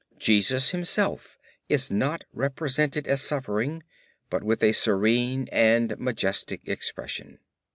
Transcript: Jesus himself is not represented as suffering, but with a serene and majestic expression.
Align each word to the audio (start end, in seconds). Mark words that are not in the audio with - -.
Jesus 0.17 0.69
himself 0.71 1.37
is 1.69 1.91
not 1.91 2.23
represented 2.33 3.05
as 3.05 3.21
suffering, 3.21 3.83
but 4.31 4.43
with 4.43 4.63
a 4.63 4.71
serene 4.71 5.47
and 5.51 5.93
majestic 5.99 6.67
expression. 6.67 7.37